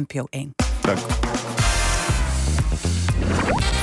NPO 0.00 0.26
1. 0.30 0.54
Dank. 0.80 0.98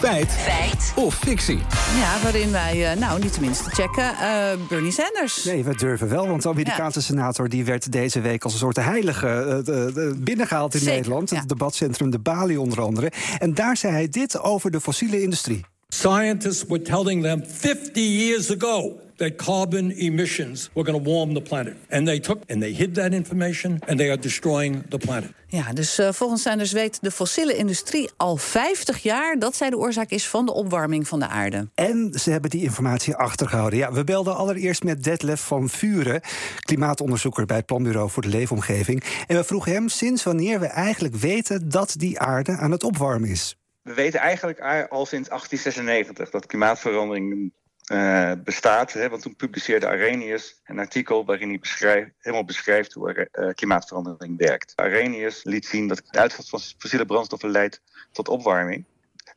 Feit. 0.00 0.32
Feit. 0.32 0.92
Of 0.96 1.14
fictie. 1.14 1.58
Ja, 1.98 2.22
waarin 2.22 2.50
wij, 2.50 2.92
uh, 2.94 3.00
nou 3.00 3.22
niet 3.22 3.32
tenminste 3.32 3.70
checken, 3.70 4.04
uh, 4.04 4.66
Bernie 4.68 4.92
Sanders. 4.92 5.44
Nee, 5.44 5.64
we 5.64 5.76
durven 5.76 6.08
wel, 6.08 6.28
want 6.28 6.42
de 6.42 6.48
Amerikaanse 6.48 6.98
ja. 6.98 7.04
senator... 7.04 7.48
die 7.48 7.64
werd 7.64 7.92
deze 7.92 8.20
week 8.20 8.44
als 8.44 8.52
een 8.52 8.58
soort 8.58 8.76
heilige 8.76 9.62
uh, 9.68 10.12
binnengehaald 10.16 10.74
in 10.74 10.80
Zeker, 10.80 10.94
Nederland. 10.94 11.30
ja. 11.30 11.38
Het 11.38 11.48
debatcentrum 11.48 12.10
De 12.10 12.18
Bali 12.18 12.56
onder 12.56 12.80
andere. 12.80 13.12
En 13.38 13.54
daar 13.54 13.76
zei 13.76 13.92
hij 13.92 14.08
dit 14.08 14.40
over 14.40 14.70
de 14.70 14.80
fossiele 14.80 15.22
industrie. 15.22 15.64
Scientists 15.92 16.64
were 16.66 16.82
telling 16.82 17.22
them 17.22 17.42
50 17.44 18.00
years 18.00 18.50
ago 18.50 19.00
that 19.16 19.36
carbon 19.36 19.90
emissions 19.90 20.70
were 20.72 20.92
going 20.92 21.04
to 21.04 21.10
warm 21.10 21.34
the 21.34 21.40
planet. 21.40 21.76
And 21.88 22.06
they 22.06 22.20
took 22.20 22.42
and 22.48 22.60
they 22.60 22.72
hid 22.72 22.94
that 22.94 23.12
information 23.12 23.78
and 23.86 23.98
they 23.98 24.08
are 24.08 24.20
destroying 24.20 24.84
the 24.88 24.98
planet. 24.98 25.30
Ja, 25.46 25.72
dus 25.72 25.98
uh, 25.98 26.12
volgens 26.12 26.42
Sanders 26.42 26.72
weet 26.72 26.98
de 27.00 27.10
fossiele 27.10 27.56
industrie 27.56 28.10
al 28.16 28.36
50 28.36 29.02
jaar 29.02 29.38
dat 29.38 29.56
zij 29.56 29.70
de 29.70 29.76
oorzaak 29.76 30.10
is 30.10 30.28
van 30.28 30.46
de 30.46 30.52
opwarming 30.52 31.08
van 31.08 31.18
de 31.18 31.28
aarde. 31.28 31.68
En 31.74 32.12
ze 32.20 32.30
hebben 32.30 32.50
die 32.50 32.62
informatie 32.62 33.14
achtergehouden. 33.14 33.78
Ja, 33.78 33.92
we 33.92 34.04
belden 34.04 34.36
allereerst 34.36 34.82
met 34.82 35.04
Detlef 35.04 35.40
van 35.40 35.68
Vuren, 35.68 36.20
klimaatonderzoeker 36.60 37.46
bij 37.46 37.56
het 37.56 37.66
Planbureau 37.66 38.10
voor 38.10 38.22
de 38.22 38.28
Leefomgeving. 38.28 39.04
En 39.26 39.36
we 39.36 39.44
vroegen 39.44 39.72
hem 39.72 39.88
sinds 39.88 40.22
wanneer 40.22 40.60
we 40.60 40.66
eigenlijk 40.66 41.14
weten 41.14 41.68
dat 41.68 41.94
die 41.96 42.18
aarde 42.18 42.56
aan 42.56 42.70
het 42.70 42.84
opwarmen 42.84 43.28
is. 43.28 43.54
We 43.82 43.94
weten 43.94 44.20
eigenlijk 44.20 44.60
al 44.88 45.06
sinds 45.06 45.28
1896 45.28 46.30
dat 46.30 46.46
klimaatverandering 46.46 47.52
uh, 47.92 48.32
bestaat. 48.44 48.92
Hè, 48.92 49.08
want 49.08 49.22
toen 49.22 49.36
publiceerde 49.36 49.86
Arrhenius 49.86 50.60
een 50.64 50.78
artikel 50.78 51.24
waarin 51.24 51.60
hij 51.78 52.12
helemaal 52.18 52.44
beschrijft 52.44 52.92
hoe 52.92 53.28
uh, 53.32 53.52
klimaatverandering 53.52 54.38
werkt. 54.38 54.72
Arrhenius 54.76 55.44
liet 55.44 55.66
zien 55.66 55.88
dat 55.88 55.96
het 55.96 56.16
uitstoot 56.16 56.48
van 56.48 56.60
fossiele 56.78 57.06
brandstoffen 57.06 57.50
leidt 57.50 57.82
tot 58.12 58.28
opwarming. 58.28 58.84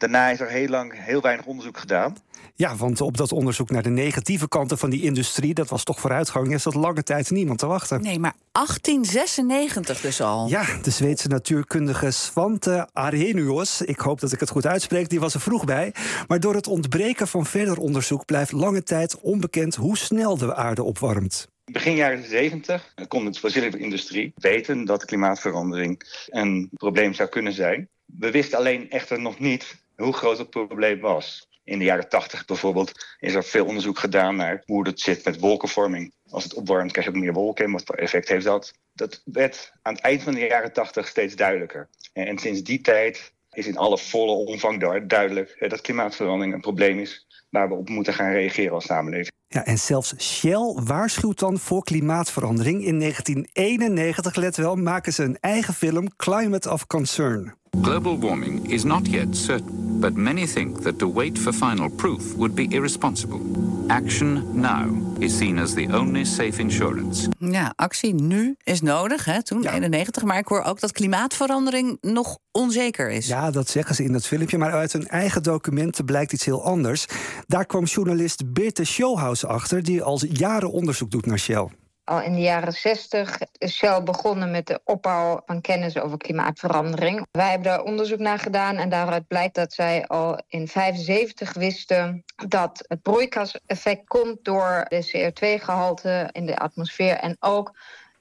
Daarna 0.00 0.28
is 0.28 0.40
er 0.40 0.48
heel 0.48 0.68
lang 0.68 0.92
heel 0.96 1.20
weinig 1.20 1.46
onderzoek 1.46 1.78
gedaan. 1.78 2.16
Ja, 2.54 2.76
want 2.76 3.00
op 3.00 3.16
dat 3.16 3.32
onderzoek 3.32 3.70
naar 3.70 3.82
de 3.82 3.90
negatieve 3.90 4.48
kanten 4.48 4.78
van 4.78 4.90
die 4.90 5.02
industrie, 5.02 5.54
dat 5.54 5.68
was 5.68 5.84
toch 5.84 6.00
vooruitgang, 6.00 6.52
is 6.52 6.62
dat 6.62 6.74
lange 6.74 7.02
tijd 7.02 7.30
niemand 7.30 7.58
te 7.58 7.66
wachten. 7.66 8.02
Nee, 8.02 8.18
maar 8.18 8.34
1896 8.52 10.00
dus 10.00 10.20
al. 10.20 10.48
Ja, 10.48 10.64
de 10.82 10.90
Zweedse 10.90 11.28
natuurkundige 11.28 12.10
Svante 12.10 12.88
Arrhenius, 12.92 13.82
ik 13.82 13.98
hoop 13.98 14.20
dat 14.20 14.32
ik 14.32 14.40
het 14.40 14.50
goed 14.50 14.66
uitspreek, 14.66 15.08
die 15.08 15.20
was 15.20 15.34
er 15.34 15.40
vroeg 15.40 15.64
bij. 15.64 15.94
Maar 16.28 16.40
door 16.40 16.54
het 16.54 16.66
ontbreken 16.66 17.28
van 17.28 17.46
verder 17.46 17.78
onderzoek 17.78 18.24
blijft 18.24 18.52
lange 18.52 18.82
tijd 18.82 19.20
onbekend 19.20 19.74
hoe 19.74 19.96
snel 19.96 20.36
de 20.36 20.54
aarde 20.54 20.82
opwarmt. 20.82 21.48
Begin 21.64 21.94
jaren 21.94 22.24
70 22.24 22.94
kon 23.08 23.24
de 23.24 23.38
fossiele 23.38 23.78
industrie 23.78 24.32
weten 24.34 24.84
dat 24.84 25.04
klimaatverandering 25.04 26.02
een 26.26 26.70
probleem 26.72 27.12
zou 27.12 27.28
kunnen 27.28 27.52
zijn. 27.52 27.88
We 28.04 28.30
wisten 28.30 28.58
alleen 28.58 28.90
echter 28.90 29.20
nog 29.20 29.38
niet 29.38 29.78
hoe 30.00 30.12
groot 30.12 30.38
het 30.38 30.50
probleem 30.50 31.00
was. 31.00 31.48
In 31.64 31.78
de 31.78 31.84
jaren 31.84 32.08
80 32.08 32.44
bijvoorbeeld 32.44 32.92
is 33.18 33.34
er 33.34 33.44
veel 33.44 33.66
onderzoek 33.66 33.98
gedaan 33.98 34.36
naar 34.36 34.62
hoe 34.64 34.86
het 34.86 35.00
zit 35.00 35.24
met 35.24 35.40
wolkenvorming. 35.40 36.12
Als 36.30 36.44
het 36.44 36.54
opwarmt 36.54 36.92
krijg 36.92 37.06
je 37.06 37.12
ook 37.12 37.20
meer 37.20 37.32
wolken 37.32 37.64
en 37.64 37.72
wat 37.72 37.82
voor 37.84 37.94
effect 37.94 38.28
heeft 38.28 38.44
dat? 38.44 38.72
Dat 38.92 39.22
werd 39.24 39.72
aan 39.82 39.94
het 39.94 40.02
eind 40.02 40.22
van 40.22 40.34
de 40.34 40.40
jaren 40.40 40.72
80 40.72 41.08
steeds 41.08 41.34
duidelijker. 41.34 41.88
En 42.12 42.38
sinds 42.38 42.62
die 42.62 42.80
tijd 42.80 43.32
is 43.50 43.66
in 43.66 43.76
alle 43.76 43.98
volle 43.98 44.32
omvang 44.32 45.06
duidelijk 45.06 45.68
dat 45.68 45.80
klimaatverandering 45.80 46.54
een 46.54 46.60
probleem 46.60 46.98
is 46.98 47.26
waar 47.50 47.68
we 47.68 47.74
op 47.74 47.88
moeten 47.88 48.14
gaan 48.14 48.32
reageren 48.32 48.74
als 48.74 48.84
samenleving. 48.84 49.32
Ja, 49.48 49.64
en 49.64 49.78
zelfs 49.78 50.14
Shell 50.18 50.74
waarschuwt 50.84 51.38
dan 51.38 51.58
voor 51.58 51.84
klimaatverandering. 51.84 52.84
In 52.84 52.98
1991, 52.98 54.34
let 54.34 54.56
wel, 54.56 54.76
maken 54.76 55.12
ze 55.12 55.22
een 55.22 55.38
eigen 55.40 55.74
film 55.74 56.16
Climate 56.16 56.70
of 56.70 56.86
Concern. 56.86 57.54
Global 57.82 58.18
warming 58.18 58.68
is 58.68 58.84
not 58.84 59.06
yet 59.10 59.36
certain, 59.36 59.79
but 60.00 60.14
many 60.14 60.46
think 60.46 60.82
that 60.82 60.98
to 60.98 61.12
wait 61.12 61.38
for 61.38 61.52
final 61.52 61.90
proof 61.90 62.34
would 62.36 62.54
be 62.54 62.66
irresponsible. 62.70 63.40
Action 63.86 64.60
now 64.60 65.12
is 65.18 65.36
seen 65.36 65.58
as 65.58 65.74
the 65.74 65.88
only 65.92 66.24
safe 66.24 66.60
insurance. 66.60 67.28
Ja, 67.38 67.72
actie 67.76 68.14
nu 68.14 68.56
is 68.62 68.80
nodig, 68.80 69.24
hè, 69.24 69.42
toen 69.42 69.62
ja. 69.62 69.72
91. 69.72 70.22
Maar 70.22 70.38
ik 70.38 70.46
hoor 70.46 70.62
ook 70.62 70.80
dat 70.80 70.92
klimaatverandering 70.92 71.98
nog 72.00 72.38
onzeker 72.52 73.10
is. 73.10 73.26
Ja, 73.26 73.50
dat 73.50 73.68
zeggen 73.68 73.94
ze 73.94 74.04
in 74.04 74.12
dat 74.12 74.26
filmpje. 74.26 74.58
Maar 74.58 74.72
uit 74.72 74.92
hun 74.92 75.08
eigen 75.08 75.42
documenten 75.42 76.04
blijkt 76.04 76.32
iets 76.32 76.44
heel 76.44 76.64
anders. 76.64 77.06
Daar 77.46 77.66
kwam 77.66 77.84
journalist 77.84 78.52
Birte 78.52 78.84
Showhouse 78.84 79.46
achter... 79.46 79.82
die 79.82 80.02
al 80.02 80.20
jaren 80.26 80.72
onderzoek 80.72 81.10
doet 81.10 81.26
naar 81.26 81.38
Shell. 81.38 81.68
Al 82.04 82.22
in 82.22 82.34
de 82.34 82.40
jaren 82.40 82.72
60 82.72 83.38
is 83.58 83.76
Shell 83.76 84.02
begonnen 84.02 84.50
met 84.50 84.66
de 84.66 84.80
opbouw 84.84 85.42
van 85.46 85.60
kennis 85.60 85.98
over 85.98 86.18
klimaatverandering. 86.18 87.26
Wij 87.30 87.50
hebben 87.50 87.68
daar 87.68 87.82
onderzoek 87.82 88.18
naar 88.18 88.38
gedaan 88.38 88.76
en 88.76 88.88
daaruit 88.88 89.26
blijkt 89.26 89.54
dat 89.54 89.72
zij 89.72 90.06
al 90.06 90.40
in 90.48 90.68
75 90.68 91.52
wisten 91.52 92.24
dat 92.48 92.84
het 92.88 93.02
broeikaseffect 93.02 94.08
komt 94.08 94.44
door 94.44 94.86
de 94.88 95.32
CO2-gehalte 95.32 96.28
in 96.32 96.46
de 96.46 96.58
atmosfeer 96.58 97.14
en 97.16 97.36
ook 97.40 97.72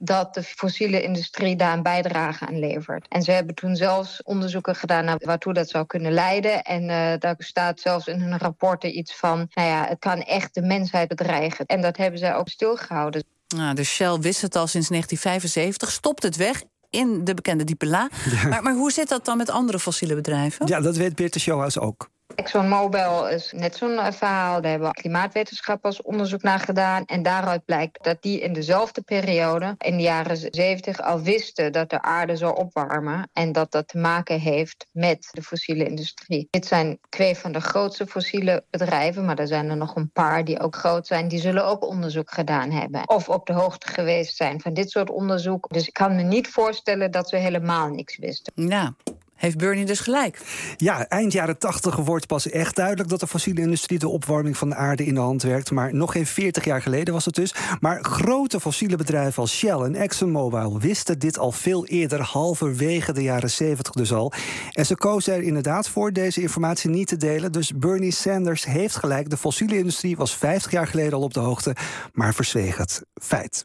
dat 0.02 0.34
de 0.34 0.44
fossiele 0.44 1.02
industrie 1.02 1.56
daar 1.56 1.74
een 1.74 1.84
bijdrage 1.84 2.48
aan 2.48 2.60
levert. 2.60 3.08
En 3.08 3.22
ze 3.22 3.32
hebben 3.32 3.56
toen 3.56 3.76
zelfs 3.76 4.24
onderzoeken 4.24 4.76
gedaan 4.76 5.06
naar 5.06 5.22
waartoe 5.24 5.54
dat 5.54 5.70
zou 5.70 5.86
kunnen 5.86 6.12
leiden. 6.12 6.64
En 6.64 6.84
uh, 6.84 7.14
daar 7.20 7.36
staat 7.38 7.80
zelfs 7.80 8.08
in 8.08 8.22
hun 8.22 8.38
rapporten 8.38 8.98
iets 8.98 9.16
van... 9.16 9.50
nou 9.54 9.68
ja, 9.68 9.86
het 9.88 10.00
kan 10.00 10.22
echt 10.22 10.54
de 10.54 10.62
mensheid 10.62 11.08
bedreigen. 11.08 11.66
En 11.66 11.82
dat 11.82 11.98
hebben 11.98 12.20
zij 12.20 12.36
ook 12.36 12.50
stilgehouden. 12.50 13.24
Nou, 13.56 13.76
dus 13.76 13.90
Shell 13.90 14.18
wist 14.20 14.42
het 14.42 14.56
al 14.56 14.68
sinds 14.68 14.88
1975, 14.88 15.92
stopt 15.92 16.24
het 16.24 16.36
weg 16.36 16.64
in 16.90 17.24
de 17.24 17.34
bekende 17.34 17.64
diepe 17.64 17.86
la. 17.86 18.10
Ja. 18.32 18.48
Maar, 18.48 18.64
maar 18.64 18.74
hoe 18.74 18.92
zit 18.92 19.10
dat 19.10 19.26
dan 19.26 19.38
met 19.38 19.50
andere 19.50 19.80
fossiele 19.80 20.16
bedrijven? 20.16 20.68
Ja, 20.68 20.82
dat 20.82 20.98
weet 20.98 21.16
Beerte 21.16 21.40
Showhouse 21.40 21.80
ook. 21.80 22.10
ExxonMobil 22.40 23.28
is 23.28 23.52
net 23.56 23.76
zo'n 23.76 24.14
verhaal. 24.14 24.62
Daar 24.62 24.72
hebben 24.72 24.92
klimaatwetenschappers 24.92 26.02
onderzoek 26.02 26.42
naar 26.42 26.60
gedaan. 26.60 27.06
En 27.06 27.24
daaruit 27.24 27.66
blijkt 27.66 28.04
dat 28.04 28.22
die 28.22 28.40
in 28.40 28.54
dezelfde 28.54 29.02
periode, 29.02 29.76
in 29.78 29.98
de 29.98 30.04
jaren 30.04 30.38
70, 30.38 31.02
al 31.02 31.22
wisten 31.22 31.72
dat 31.72 31.90
de 31.90 32.02
aarde 32.02 32.36
zou 32.36 32.58
opwarmen. 32.58 33.30
En 33.34 33.52
dat 33.52 33.72
dat 33.72 33.88
te 33.88 33.98
maken 33.98 34.40
heeft 34.40 34.88
met 34.92 35.28
de 35.32 35.42
fossiele 35.42 35.86
industrie. 35.86 36.48
Dit 36.50 36.66
zijn 36.66 37.00
twee 37.10 37.36
van 37.36 37.52
de 37.52 37.62
grootste 37.62 38.08
fossiele 38.08 38.64
bedrijven. 38.70 39.26
Maar 39.26 39.40
er 39.40 39.48
zijn 39.48 39.70
er 39.70 39.78
nog 39.78 39.96
een 39.96 40.12
paar 40.12 40.46
die 40.46 40.60
ook 40.60 40.76
groot 40.76 41.08
zijn. 41.08 41.28
Die 41.28 41.40
zullen 41.40 41.66
ook 41.66 41.88
onderzoek 41.88 42.32
gedaan 42.32 42.72
hebben. 42.72 43.10
Of 43.10 43.30
op 43.30 43.46
de 43.46 43.54
hoogte 43.54 43.88
geweest 43.88 44.36
zijn 44.36 44.62
van 44.62 44.74
dit 44.74 44.90
soort 44.90 45.10
onderzoek. 45.10 45.70
Dus 45.70 45.88
ik 45.88 45.94
kan 45.94 46.16
me 46.16 46.22
niet 46.22 46.48
voorstellen 46.48 47.12
dat 47.12 47.30
ze 47.30 47.36
helemaal 47.36 47.90
niks 47.90 48.18
wisten. 48.18 48.54
Ja. 48.56 48.96
Heeft 49.40 49.58
Bernie 49.58 49.86
dus 49.86 50.00
gelijk? 50.00 50.42
Ja, 50.78 51.08
eind 51.08 51.32
jaren 51.32 51.58
80 51.58 51.96
wordt 51.96 52.28
pas 52.28 52.50
echt 52.50 52.76
duidelijk 52.76 53.10
dat 53.10 53.20
de 53.20 53.28
fossiele 53.28 53.62
industrie 53.62 54.00
de 54.00 54.08
opwarming 54.08 54.58
van 54.58 54.70
de 54.70 54.76
aarde 54.76 55.06
in 55.06 55.14
de 55.14 55.20
hand 55.20 55.42
werkt. 55.42 55.72
Maar 55.72 55.96
nog 55.96 56.12
geen 56.12 56.26
40 56.26 56.66
jaar 56.66 56.82
geleden 56.82 57.14
was 57.14 57.26
het 57.26 57.36
dus. 57.36 57.54
Maar 57.80 58.04
grote 58.04 58.60
fossiele 58.60 58.96
bedrijven 58.96 59.42
als 59.42 59.58
Shell 59.58 59.80
en 59.80 59.96
ExxonMobil 59.96 60.80
wisten 60.80 61.20
dit 61.20 61.38
al 61.38 61.52
veel 61.52 61.86
eerder, 61.86 62.22
halverwege 62.22 63.14
de 63.14 63.24
jaren 63.24 63.50
70 63.50 63.94
dus 63.94 64.14
al. 64.14 64.34
En 64.72 64.86
ze 64.86 64.96
kozen 64.96 65.34
er 65.34 65.42
inderdaad 65.42 65.90
voor 65.90 66.14
deze 66.14 66.42
informatie 66.42 66.90
niet 66.90 67.08
te 67.08 67.18
delen. 67.18 67.52
Dus 67.52 67.72
Bernie 67.76 68.12
Sanders 68.12 68.66
heeft 68.66 68.96
gelijk. 68.96 69.30
De 69.30 69.38
fossiele 69.38 69.78
industrie 69.78 70.18
was 70.18 70.36
50 70.36 70.72
jaar 70.72 70.88
geleden 70.88 71.14
al 71.14 71.22
op 71.22 71.34
de 71.34 71.40
hoogte, 71.40 71.76
maar 72.14 72.34
verzweeg 72.34 72.78
het. 72.78 73.02
Feit. 73.14 73.58